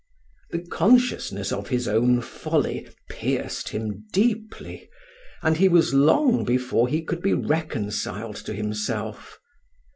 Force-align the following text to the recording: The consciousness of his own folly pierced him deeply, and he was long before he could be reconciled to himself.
The 0.49 0.57
consciousness 0.65 1.51
of 1.51 1.67
his 1.69 1.87
own 1.87 2.21
folly 2.21 2.87
pierced 3.07 3.69
him 3.69 4.07
deeply, 4.11 4.89
and 5.43 5.57
he 5.57 5.69
was 5.69 5.93
long 5.93 6.43
before 6.43 6.87
he 6.87 7.03
could 7.03 7.21
be 7.21 7.35
reconciled 7.35 8.37
to 8.47 8.55
himself. 8.55 9.37